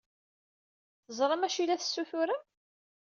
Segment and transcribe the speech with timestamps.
[1.05, 2.43] Teẓram d acu ay la tessuturem?